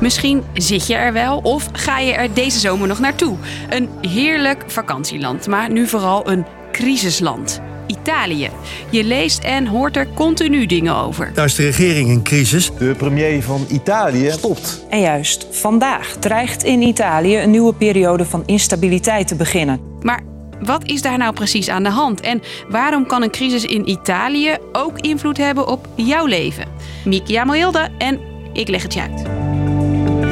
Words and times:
Misschien 0.00 0.44
zit 0.54 0.86
je 0.86 0.94
er 0.94 1.12
wel 1.12 1.38
of 1.38 1.68
ga 1.72 1.98
je 1.98 2.12
er 2.12 2.34
deze 2.34 2.58
zomer 2.58 2.88
nog 2.88 2.98
naartoe. 2.98 3.36
Een 3.68 3.88
heerlijk 4.00 4.64
vakantieland, 4.66 5.46
maar 5.46 5.70
nu 5.70 5.86
vooral 5.86 6.30
een 6.30 6.44
crisisland. 6.72 7.60
Italië. 7.86 8.50
Je 8.90 9.04
leest 9.04 9.44
en 9.44 9.66
hoort 9.66 9.96
er 9.96 10.08
continu 10.14 10.66
dingen 10.66 10.96
over. 10.96 11.30
Daar 11.34 11.44
is 11.44 11.54
de 11.54 11.64
regering 11.64 12.08
in 12.08 12.22
crisis. 12.22 12.70
De 12.78 12.94
premier 12.94 13.42
van 13.42 13.66
Italië 13.68 14.30
stopt. 14.30 14.84
En 14.88 15.00
juist 15.00 15.46
vandaag 15.50 16.16
dreigt 16.18 16.62
in 16.62 16.82
Italië 16.82 17.38
een 17.38 17.50
nieuwe 17.50 17.74
periode 17.74 18.24
van 18.24 18.42
instabiliteit 18.46 19.28
te 19.28 19.34
beginnen. 19.34 19.80
Maar 20.02 20.20
wat 20.60 20.84
is 20.84 21.02
daar 21.02 21.18
nou 21.18 21.32
precies 21.32 21.68
aan 21.68 21.82
de 21.82 21.90
hand? 21.90 22.20
En 22.20 22.42
waarom 22.68 23.06
kan 23.06 23.22
een 23.22 23.30
crisis 23.30 23.64
in 23.64 23.88
Italië 23.88 24.56
ook 24.72 24.98
invloed 24.98 25.36
hebben 25.36 25.66
op 25.66 25.88
jouw 25.94 26.26
leven? 26.26 26.64
Mieke 27.04 27.52
Hilde 27.52 27.88
en 27.98 28.20
ik 28.52 28.68
leg 28.68 28.82
het 28.82 28.94
je 28.94 29.00
uit. 29.00 29.39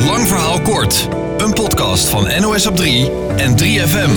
Lang 0.08 0.28
verhaal 0.28 0.60
kort. 0.60 1.08
Een 1.38 1.52
podcast 1.52 2.08
van 2.08 2.40
NOS 2.40 2.66
op 2.66 2.76
3 2.76 3.10
en 3.36 3.56
3FM. 3.62 4.10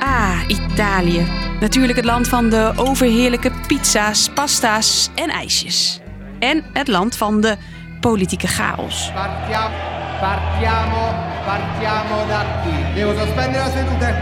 Ah, 0.00 0.40
Italië. 0.46 1.26
Natuurlijk 1.60 1.96
het 1.96 2.04
land 2.04 2.28
van 2.28 2.48
de 2.48 2.72
overheerlijke 2.76 3.50
pizza's, 3.66 4.28
pasta's 4.34 5.10
en 5.14 5.28
ijsjes. 5.28 6.00
En 6.38 6.64
het 6.72 6.88
land 6.88 7.16
van 7.16 7.40
de 7.40 7.56
politieke 8.00 8.46
chaos. 8.46 9.10
Partiamo, 9.14 9.76
partiamo, 10.20 11.14
partiamo 11.44 12.26
da 12.28 12.44
qui. 12.62 12.94
Devo 12.94 13.14
sospendere 13.18 13.64
la 13.64 13.70
seduta. 13.70 14.14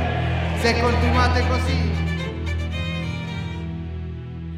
Se 0.62 0.80
continuate 0.80 1.42
così. 1.48 1.98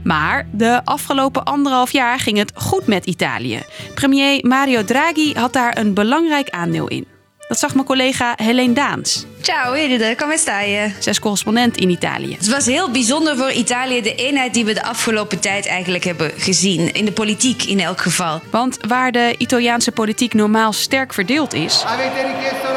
Maar 0.05 0.47
de 0.53 0.81
afgelopen 0.85 1.45
anderhalf 1.45 1.91
jaar 1.91 2.19
ging 2.19 2.39
het 2.39 2.53
goed 2.55 2.87
met 2.87 3.07
Italië. 3.07 3.63
Premier 3.95 4.47
Mario 4.47 4.85
Draghi 4.85 5.33
had 5.35 5.53
daar 5.53 5.79
een 5.79 5.95
belangrijk 5.95 6.51
aandeel 6.51 6.89
in. 6.89 7.07
Dat 7.49 7.59
zag 7.59 7.75
mijn 7.75 7.87
collega 7.87 8.33
Helene 8.37 8.73
Daans. 8.73 9.27
Ciao 9.41 9.73
Hilde, 9.73 10.15
come 10.17 10.39
stai? 10.39 10.93
Zij 10.99 11.13
is 11.13 11.19
correspondent 11.19 11.77
in 11.77 11.91
Italië. 11.91 12.35
Het 12.35 12.49
was 12.49 12.67
heel 12.67 12.91
bijzonder 12.91 13.37
voor 13.37 13.51
Italië, 13.51 14.03
de 14.03 14.15
eenheid 14.15 14.55
die 14.55 14.65
we 14.65 14.73
de 14.75 14.83
afgelopen 14.83 15.41
tijd 15.41 15.67
eigenlijk 15.67 16.05
hebben 16.05 16.33
gezien. 16.37 16.95
In 16.95 17.05
de 17.05 17.13
politiek 17.13 17.63
in 17.63 17.81
elk 17.81 18.01
geval. 18.01 18.41
Want 18.51 18.79
waar 18.89 19.13
de 19.13 19.35
Italiaanse 19.39 19.93
politiek 19.93 20.35
normaal 20.35 20.73
sterk 20.73 21.13
verdeeld 21.13 21.53
is, 21.55 21.83
Avete 21.87 22.27
richiesto. 22.27 22.70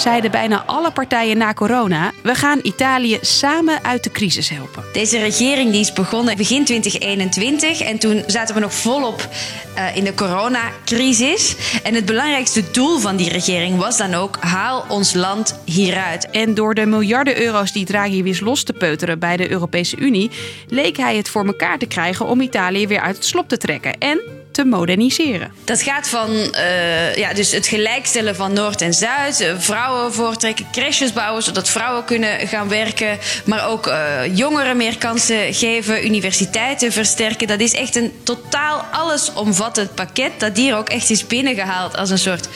Zeiden 0.00 0.30
bijna 0.30 0.62
alle 0.66 0.90
partijen 0.90 1.38
na 1.38 1.54
corona: 1.54 2.12
we 2.22 2.34
gaan 2.34 2.58
Italië 2.62 3.18
samen 3.20 3.84
uit 3.84 4.04
de 4.04 4.10
crisis 4.10 4.48
helpen. 4.48 4.84
Deze 4.92 5.18
regering 5.18 5.70
die 5.70 5.80
is 5.80 5.92
begonnen 5.92 6.36
begin 6.36 6.64
2021 6.64 7.80
en 7.80 7.98
toen 7.98 8.22
zaten 8.26 8.54
we 8.54 8.60
nog 8.60 8.74
volop 8.74 9.28
eh, 9.74 9.96
in 9.96 10.04
de 10.04 10.14
coronacrisis. 10.14 11.56
En 11.82 11.94
het 11.94 12.06
belangrijkste 12.06 12.70
doel 12.70 12.98
van 12.98 13.16
die 13.16 13.28
regering 13.28 13.76
was 13.76 13.96
dan 13.96 14.14
ook: 14.14 14.36
haal 14.40 14.84
ons 14.88 15.14
land 15.14 15.60
hieruit. 15.64 16.30
En 16.30 16.54
door 16.54 16.74
de 16.74 16.86
miljarden 16.86 17.40
euro's 17.40 17.72
die 17.72 17.84
Draghi 17.84 18.22
wist 18.22 18.40
los 18.40 18.62
te 18.62 18.72
peuteren 18.72 19.18
bij 19.18 19.36
de 19.36 19.50
Europese 19.50 19.96
Unie, 19.96 20.30
leek 20.68 20.96
hij 20.96 21.16
het 21.16 21.28
voor 21.28 21.46
elkaar 21.46 21.78
te 21.78 21.86
krijgen 21.86 22.26
om 22.26 22.40
Italië 22.40 22.86
weer 22.86 23.00
uit 23.00 23.16
het 23.16 23.24
slop 23.24 23.48
te 23.48 23.56
trekken 23.56 23.98
en 23.98 24.37
te 24.58 24.64
moderniseren. 24.64 25.52
Dat 25.64 25.82
gaat 25.82 26.08
van 26.08 26.30
eh, 26.54 27.16
ja, 27.16 27.32
dus 27.32 27.50
het 27.50 27.66
gelijkstellen 27.66 28.36
van 28.36 28.52
Noord 28.52 28.80
en 28.80 28.94
Zuid, 28.94 29.40
eh, 29.40 29.54
vrouwen 29.58 30.12
voortrekken, 30.12 30.66
crèches 30.72 31.12
bouwen 31.12 31.42
zodat 31.42 31.68
vrouwen 31.68 32.04
kunnen 32.04 32.48
gaan 32.48 32.68
werken, 32.68 33.18
maar 33.44 33.68
ook 33.68 33.86
eh, 33.86 34.36
jongeren 34.36 34.76
meer 34.76 34.98
kansen 34.98 35.54
geven, 35.54 36.04
universiteiten 36.04 36.92
versterken. 36.92 37.46
Dat 37.46 37.60
is 37.60 37.72
echt 37.72 37.96
een 37.96 38.12
totaal 38.22 38.84
allesomvattend 38.92 39.94
pakket 39.94 40.32
dat 40.38 40.56
hier 40.56 40.76
ook 40.76 40.88
echt 40.88 41.10
is 41.10 41.26
binnengehaald 41.26 41.96
als 41.96 42.10
een 42.10 42.18
soort 42.18 42.48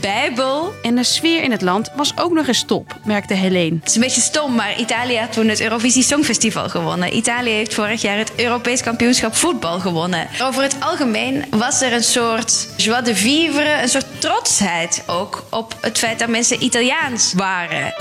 bijbel. 0.00 0.74
En 0.82 0.94
de 0.94 1.04
sfeer 1.04 1.42
in 1.42 1.50
het 1.50 1.62
land 1.62 1.90
was 1.96 2.12
ook 2.16 2.32
nog 2.32 2.46
eens 2.46 2.64
top, 2.64 2.96
merkte 3.04 3.34
Helene. 3.34 3.76
Het 3.80 3.88
is 3.88 3.94
een 3.94 4.00
beetje 4.00 4.20
stom, 4.20 4.54
maar 4.54 4.78
Italië 4.78 5.16
had 5.16 5.32
toen 5.32 5.48
het 5.48 5.60
Eurovisie 5.60 6.02
Songfestival 6.02 6.68
gewonnen. 6.68 7.16
Italië 7.16 7.50
heeft 7.50 7.74
vorig 7.74 8.02
jaar 8.02 8.18
het 8.18 8.32
Europees 8.36 8.82
kampioenschap 8.82 9.34
voetbal 9.34 9.80
gewonnen. 9.80 10.28
Over 10.42 10.62
het 10.62 10.76
algemeen 10.80 11.29
was 11.50 11.82
er 11.82 11.92
een 11.92 12.02
soort 12.02 12.68
joie 12.76 13.02
de 13.02 13.16
vivre, 13.16 13.82
een 13.82 13.88
soort 13.88 14.20
trotsheid 14.20 15.02
ook 15.06 15.44
op 15.50 15.74
het 15.80 15.98
feit 15.98 16.18
dat 16.18 16.28
mensen 16.28 16.62
Italiaans 16.62 17.32
waren. 17.32 17.94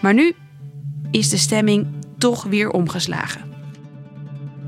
Maar 0.00 0.14
nu 0.14 0.34
is 1.10 1.28
de 1.28 1.36
stemming 1.36 1.86
toch 2.18 2.44
weer 2.44 2.70
omgeslagen. 2.70 3.52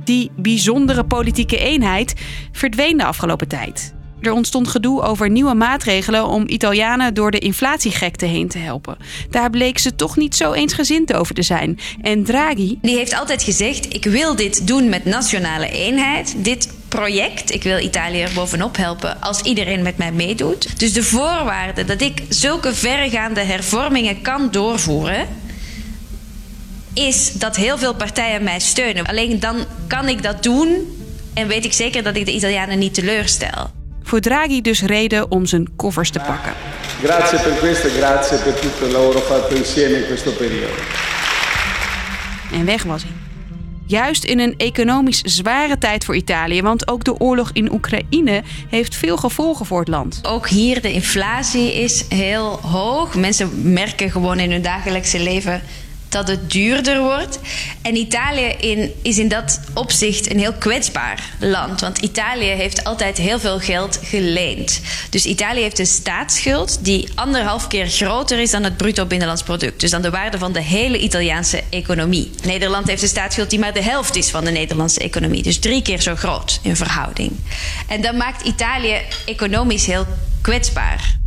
Die 0.05 0.31
bijzondere 0.37 1.05
politieke 1.05 1.59
eenheid 1.59 2.15
verdween 2.53 2.97
de 2.97 3.05
afgelopen 3.05 3.49
tijd. 3.49 3.96
Er 4.21 4.33
ontstond 4.33 4.69
gedoe 4.69 5.03
over 5.03 5.31
nieuwe 5.31 5.55
maatregelen 5.55 6.27
om 6.27 6.45
Italianen 6.47 7.15
door 7.15 7.31
de 7.31 7.39
inflatiegekte 7.39 8.27
heen 8.27 8.49
te 8.49 8.59
helpen. 8.59 8.97
Daar 9.31 9.51
bleek 9.51 9.79
ze 9.79 9.95
toch 9.95 10.17
niet 10.17 10.37
zo 10.37 10.53
eensgezind 10.53 11.13
over 11.13 11.35
te 11.35 11.43
zijn. 11.43 11.79
En 12.01 12.25
Draghi, 12.25 12.79
Die 12.83 12.97
heeft 12.97 13.15
altijd 13.15 13.43
gezegd: 13.43 13.95
ik 13.95 14.05
wil 14.05 14.37
dit 14.37 14.67
doen 14.67 14.89
met 14.89 15.05
nationale 15.05 15.69
eenheid. 15.71 16.35
Dit 16.39 16.75
project, 16.89 17.55
ik 17.55 17.63
wil 17.63 17.79
Italië 17.79 18.21
er 18.21 18.31
bovenop 18.35 18.77
helpen 18.77 19.21
als 19.21 19.41
iedereen 19.41 19.83
met 19.83 19.97
mij 19.97 20.13
meedoet. 20.13 20.79
Dus 20.79 20.93
de 20.93 21.03
voorwaarde 21.03 21.85
dat 21.85 22.01
ik 22.01 22.23
zulke 22.29 22.75
verregaande 22.75 23.41
hervormingen 23.41 24.23
kan 24.23 24.51
doorvoeren, 24.51 25.27
is 26.93 27.33
dat 27.33 27.57
heel 27.57 27.79
veel 27.79 27.95
partijen 27.95 28.43
mij 28.43 28.61
steunen. 28.61 29.07
Alleen 29.07 29.41
dan 29.41 29.57
kan 29.87 30.09
ik 30.09 30.23
dat 30.23 30.43
doen 30.43 30.97
en 31.35 31.49
weet 31.49 31.65
ik 31.65 31.73
zeker 31.73 32.03
dat 32.03 32.17
ik 32.17 32.25
de 32.25 32.35
Italianen 32.35 32.79
niet 32.79 32.95
teleurstel. 32.95 33.76
Voor 34.07 34.21
Draghi 34.21 34.61
dus 34.61 34.83
reden 34.83 35.31
om 35.31 35.47
zijn 35.47 35.77
koffers 35.77 36.11
te 36.11 36.19
pakken. 36.19 36.53
Grazie 37.03 37.39
per 37.39 37.59
questo 37.59 37.87
e 37.87 37.91
grazie 37.91 38.39
per 38.39 38.53
tutto 38.53 38.87
il 38.87 38.93
lavoro 38.93 39.19
fatto 39.19 39.55
insieme 39.55 39.99
in 39.99 40.07
questo 40.07 40.31
periodo. 40.31 40.75
En 42.53 42.65
weg 42.65 42.83
was 42.83 43.03
hij. 43.03 43.13
Juist 43.89 44.25
in 44.25 44.39
een 44.39 44.55
economisch 44.57 45.21
zware 45.21 45.79
tijd 45.79 46.05
voor 46.05 46.17
Italië, 46.17 46.63
want 46.63 46.89
ook 46.89 47.05
de 47.05 47.21
oorlog 47.21 47.51
in 47.53 47.73
Oekraïne 47.73 48.43
heeft 48.69 48.95
veel 48.95 49.17
gevolgen 49.17 49.67
voor 49.67 49.79
het 49.79 49.89
land. 49.89 50.21
Ook 50.23 50.49
hier 50.49 50.83
de 50.83 50.93
inflatie 50.93 51.75
is 51.75 52.05
heel 52.09 52.59
hoog. 52.63 53.15
Mensen 53.15 53.73
merken 53.73 54.11
gewoon 54.11 54.39
in 54.39 54.51
hun 54.51 54.63
dagelijkse 54.63 55.19
leven 55.23 55.63
dat 56.09 56.29
het 56.29 56.51
duurder 56.51 57.01
wordt. 57.01 57.39
En 57.83 57.97
Italië 57.97 58.47
in, 58.47 58.93
is 59.03 59.19
in 59.19 59.29
dat 59.29 59.61
opzicht 59.75 60.31
een 60.31 60.39
heel 60.39 60.53
kwetsbaar 60.53 61.23
land. 61.41 61.81
Want 61.81 61.99
Italië 61.99 62.49
heeft 62.49 62.85
altijd 62.85 63.17
heel 63.17 63.39
veel 63.39 63.59
geld 63.59 63.99
geleend. 64.03 64.81
Dus 65.11 65.27
Italië 65.27 65.61
heeft 65.61 65.79
een 65.79 65.87
staatsschuld 65.87 66.85
die 66.85 67.09
anderhalf 67.15 67.67
keer 67.67 67.87
groter 67.87 68.39
is 68.39 68.51
dan 68.51 68.65
het 68.65 68.77
bruto 68.77 69.07
binnenlands 69.07 69.43
product. 69.43 69.81
Dus 69.81 69.91
dan 69.91 70.03
de 70.03 70.11
waarde 70.11 70.39
van 70.39 70.53
de 70.53 70.63
hele 70.63 70.99
Italiaanse 70.99 71.63
economie. 71.71 72.31
Nederland 72.43 72.89
heeft 72.89 73.03
een 73.03 73.09
staatsschuld 73.09 73.51
die 73.51 73.59
maar 73.59 73.75
de 73.75 73.83
helft 73.83 74.17
is 74.17 74.31
van 74.31 74.45
de 74.45 74.51
Nederlandse 74.51 75.01
economie. 75.01 75.43
Dus 75.43 75.59
drie 75.59 75.83
keer 75.83 76.01
zo 76.01 76.15
groot 76.15 76.61
in 76.63 76.77
verhouding. 76.77 77.33
En 77.89 78.01
dat 78.01 78.15
maakt 78.15 78.47
Italië 78.47 79.01
economisch 79.27 79.87
heel 79.87 80.07
kwetsbaar. 80.41 81.25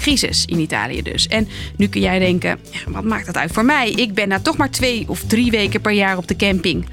Crisis 0.00 0.44
in 0.44 0.58
Italië 0.58 1.02
dus. 1.02 1.26
En 1.26 1.48
nu 1.76 1.88
kun 1.88 2.00
jij 2.00 2.18
denken, 2.18 2.58
wat 2.86 3.04
maakt 3.04 3.26
dat 3.26 3.36
uit 3.36 3.52
voor 3.52 3.64
mij? 3.64 3.90
Ik 3.90 4.14
ben 4.14 4.28
daar 4.28 4.42
toch 4.42 4.56
maar 4.56 4.70
twee 4.70 5.04
of 5.08 5.22
drie 5.26 5.50
weken 5.50 5.80
per 5.80 5.92
jaar 5.92 6.16
op 6.16 6.28
de 6.28 6.36
camping. 6.36 6.86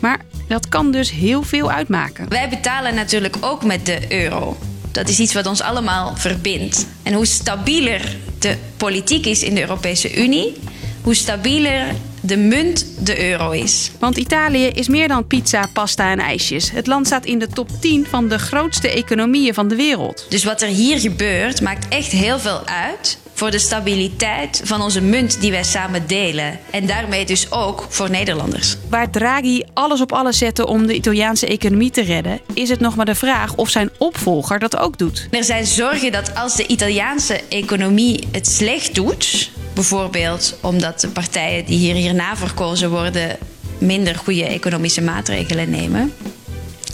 Maar 0.00 0.20
dat 0.48 0.68
kan 0.68 0.90
dus 0.90 1.10
heel 1.10 1.42
veel 1.42 1.70
uitmaken. 1.70 2.28
Wij 2.28 2.48
betalen 2.48 2.94
natuurlijk 2.94 3.36
ook 3.40 3.64
met 3.64 3.86
de 3.86 4.00
euro. 4.08 4.56
Dat 4.92 5.08
is 5.08 5.20
iets 5.20 5.34
wat 5.34 5.46
ons 5.46 5.60
allemaal 5.60 6.16
verbindt. 6.16 6.86
En 7.02 7.12
hoe 7.12 7.26
stabieler 7.26 8.16
de 8.38 8.56
politiek 8.76 9.26
is 9.26 9.42
in 9.42 9.54
de 9.54 9.60
Europese 9.60 10.16
Unie, 10.16 10.54
hoe 11.02 11.14
stabieler 11.14 11.94
de 12.24 12.36
munt 12.36 12.86
de 12.98 13.30
euro 13.30 13.50
is. 13.50 13.90
Want 13.98 14.16
Italië 14.16 14.66
is 14.66 14.88
meer 14.88 15.08
dan 15.08 15.26
pizza, 15.26 15.68
pasta 15.72 16.10
en 16.10 16.18
ijsjes. 16.18 16.70
Het 16.70 16.86
land 16.86 17.06
staat 17.06 17.24
in 17.24 17.38
de 17.38 17.48
top 17.48 17.68
10 17.80 18.06
van 18.10 18.28
de 18.28 18.38
grootste 18.38 18.90
economieën 18.90 19.54
van 19.54 19.68
de 19.68 19.76
wereld. 19.76 20.26
Dus 20.28 20.44
wat 20.44 20.62
er 20.62 20.68
hier 20.68 21.00
gebeurt, 21.00 21.60
maakt 21.60 21.88
echt 21.88 22.12
heel 22.12 22.38
veel 22.38 22.66
uit 22.66 23.18
voor 23.34 23.50
de 23.50 23.58
stabiliteit 23.58 24.60
van 24.64 24.82
onze 24.82 25.00
munt 25.00 25.40
die 25.40 25.50
wij 25.50 25.64
samen 25.64 26.06
delen. 26.06 26.58
En 26.70 26.86
daarmee 26.86 27.26
dus 27.26 27.50
ook 27.50 27.86
voor 27.88 28.10
Nederlanders. 28.10 28.76
Waar 28.88 29.10
Draghi 29.10 29.62
alles 29.72 30.00
op 30.00 30.12
alles 30.12 30.38
zette 30.38 30.66
om 30.66 30.86
de 30.86 30.94
Italiaanse 30.94 31.46
economie 31.46 31.90
te 31.90 32.02
redden, 32.02 32.40
is 32.54 32.68
het 32.68 32.80
nog 32.80 32.96
maar 32.96 33.04
de 33.04 33.14
vraag 33.14 33.54
of 33.54 33.68
zijn 33.68 33.90
opvolger 33.98 34.58
dat 34.58 34.76
ook 34.76 34.98
doet. 34.98 35.28
Er 35.30 35.44
zijn 35.44 35.66
zorgen 35.66 36.12
dat 36.12 36.34
als 36.34 36.56
de 36.56 36.66
Italiaanse 36.66 37.40
economie 37.48 38.28
het 38.32 38.46
slecht 38.46 38.94
doet, 38.94 39.50
bijvoorbeeld 39.74 40.56
omdat 40.60 41.00
de 41.00 41.08
partijen 41.08 41.64
die 41.64 41.78
hier 41.78 41.94
hierna 41.94 42.36
verkozen 42.36 42.90
worden 42.90 43.36
minder 43.78 44.16
goede 44.16 44.44
economische 44.44 45.02
maatregelen 45.02 45.70
nemen, 45.70 46.12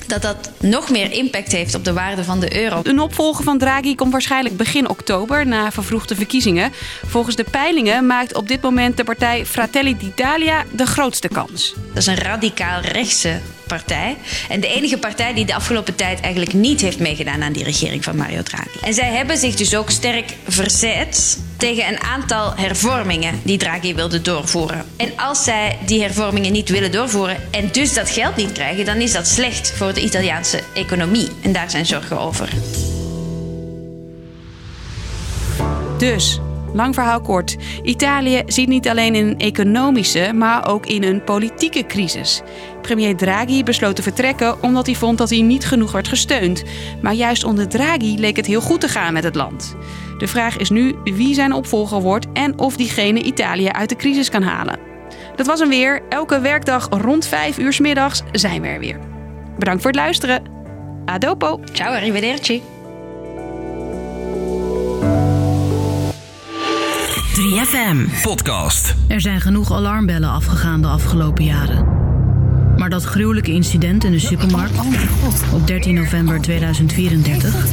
dat 0.06 0.22
dat 0.22 0.50
nog 0.60 0.90
meer 0.90 1.12
impact 1.12 1.52
heeft 1.52 1.74
op 1.74 1.84
de 1.84 1.92
waarde 1.92 2.24
van 2.24 2.40
de 2.40 2.56
euro. 2.62 2.80
Een 2.82 3.00
opvolger 3.00 3.44
van 3.44 3.58
Draghi 3.58 3.94
komt 3.94 4.12
waarschijnlijk 4.12 4.56
begin 4.56 4.88
oktober 4.88 5.46
na 5.46 5.72
vervroegde 5.72 6.14
verkiezingen. 6.14 6.72
Volgens 7.06 7.36
de 7.36 7.44
peilingen 7.50 8.06
maakt 8.06 8.34
op 8.34 8.48
dit 8.48 8.62
moment 8.62 8.96
de 8.96 9.04
partij 9.04 9.46
Fratelli 9.46 9.96
d'Italia 9.96 10.64
de 10.72 10.86
grootste 10.86 11.28
kans. 11.28 11.74
Dat 11.88 11.96
is 11.96 12.06
een 12.06 12.14
radicaal 12.14 12.80
rechtse 12.80 13.40
partij. 13.66 14.16
En 14.48 14.60
de 14.60 14.68
enige 14.68 14.98
partij 14.98 15.34
die 15.34 15.44
de 15.44 15.54
afgelopen 15.54 15.94
tijd 15.94 16.20
eigenlijk 16.20 16.54
niet 16.54 16.80
heeft 16.80 16.98
meegedaan 16.98 17.42
aan 17.42 17.52
die 17.52 17.64
regering 17.64 18.04
van 18.04 18.16
Mario 18.16 18.42
Draghi. 18.42 18.78
En 18.82 18.94
zij 18.94 19.12
hebben 19.12 19.36
zich 19.36 19.54
dus 19.54 19.76
ook 19.76 19.90
sterk 19.90 20.36
verzet 20.48 21.38
tegen 21.60 21.88
een 21.88 22.00
aantal 22.00 22.52
hervormingen 22.56 23.40
die 23.42 23.58
Draghi 23.58 23.94
wilde 23.94 24.20
doorvoeren. 24.20 24.84
En 24.96 25.12
als 25.16 25.44
zij 25.44 25.78
die 25.86 26.02
hervormingen 26.02 26.52
niet 26.52 26.68
willen 26.68 26.92
doorvoeren 26.92 27.36
en 27.50 27.68
dus 27.72 27.94
dat 27.94 28.10
geld 28.10 28.36
niet 28.36 28.52
krijgen, 28.52 28.84
dan 28.84 28.96
is 28.96 29.12
dat 29.12 29.26
slecht 29.26 29.72
voor 29.76 29.94
de 29.94 30.02
Italiaanse 30.02 30.60
economie. 30.74 31.28
En 31.42 31.52
daar 31.52 31.70
zijn 31.70 31.86
zorgen 31.86 32.18
over. 32.20 32.48
Dus, 35.98 36.40
lang 36.72 36.94
verhaal 36.94 37.20
kort. 37.20 37.56
Italië 37.82 38.42
zit 38.46 38.68
niet 38.68 38.88
alleen 38.88 39.14
in 39.14 39.26
een 39.26 39.38
economische, 39.38 40.32
maar 40.34 40.68
ook 40.68 40.86
in 40.86 41.02
een 41.02 41.24
politieke 41.24 41.86
crisis. 41.86 42.42
Premier 42.82 43.16
Draghi 43.16 43.62
besloot 43.62 43.96
te 43.96 44.02
vertrekken 44.02 44.62
omdat 44.62 44.86
hij 44.86 44.94
vond 44.94 45.18
dat 45.18 45.30
hij 45.30 45.40
niet 45.40 45.66
genoeg 45.66 45.92
werd 45.92 46.08
gesteund. 46.08 46.64
Maar 47.02 47.14
juist 47.14 47.44
onder 47.44 47.68
Draghi 47.68 48.18
leek 48.18 48.36
het 48.36 48.46
heel 48.46 48.60
goed 48.60 48.80
te 48.80 48.88
gaan 48.88 49.12
met 49.12 49.24
het 49.24 49.34
land. 49.34 49.76
De 50.18 50.26
vraag 50.26 50.56
is 50.56 50.70
nu 50.70 50.94
wie 51.04 51.34
zijn 51.34 51.52
opvolger 51.52 52.00
wordt 52.00 52.26
en 52.32 52.58
of 52.58 52.76
diegene 52.76 53.22
Italië 53.22 53.68
uit 53.68 53.88
de 53.88 53.96
crisis 53.96 54.30
kan 54.30 54.42
halen. 54.42 54.78
Dat 55.36 55.46
was 55.46 55.60
hem 55.60 55.68
weer. 55.68 56.02
Elke 56.08 56.40
werkdag 56.40 56.88
rond 56.90 57.26
5 57.26 57.58
uur 57.58 57.76
middags 57.80 58.22
zijn 58.32 58.62
we 58.62 58.68
er 58.68 58.78
weer. 58.78 58.98
Bedankt 59.58 59.82
voor 59.82 59.90
het 59.90 60.00
luisteren. 60.00 60.42
Adopo. 61.04 61.60
Ciao, 61.72 61.94
arrivederci. 61.94 62.62
3FM 67.50 68.22
podcast. 68.22 68.94
Er 69.08 69.20
zijn 69.20 69.40
genoeg 69.40 69.72
alarmbellen 69.72 70.30
afgegaan 70.30 70.80
de 70.80 70.86
afgelopen 70.88 71.44
jaren. 71.44 71.84
Maar 72.76 72.90
dat 72.90 73.04
gruwelijke 73.04 73.52
incident 73.52 74.04
in 74.04 74.10
de 74.12 74.18
supermarkt 74.18 74.78
op 75.52 75.66
13 75.66 75.94
november 75.94 76.40
2034, 76.40 77.66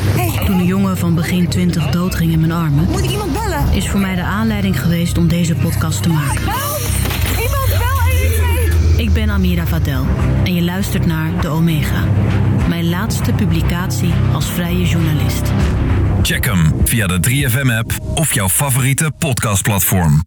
toen 0.46 0.60
een 0.60 0.66
jongen 0.66 0.98
van 0.98 1.16
begin 1.16 1.48
20 1.48 1.90
doodging 1.90 2.32
in 2.32 2.40
mijn 2.40 2.52
armen, 2.52 2.86
Moet 2.90 3.04
ik 3.04 3.10
iemand 3.12 3.34
bellen? 3.34 3.74
is 3.74 3.90
voor 3.90 4.00
mij 4.00 4.16
de 4.16 4.24
aanleiding 4.24 4.82
geweest 4.82 5.18
om 5.18 5.28
deze 5.28 5.56
podcast 5.56 6.04
te 6.04 6.10
maken. 6.10 6.42
Amira 9.38 9.68
Vadel 9.68 10.06
en 10.44 10.54
je 10.54 10.63
luistert 10.63 11.06
naar 11.06 11.42
De 11.42 11.48
Omega, 11.48 12.04
mijn 12.68 12.89
laatste 12.89 13.34
publicatie 13.34 14.13
als 14.34 14.50
vrije 14.51 14.86
journalist. 14.86 15.51
Check 16.22 16.45
hem 16.45 16.72
via 16.84 17.07
de 17.07 17.19
3FM 17.30 17.78
app 17.78 17.92
of 18.16 18.34
jouw 18.34 18.50
favoriete 18.50 19.12
podcastplatform. 19.18 20.24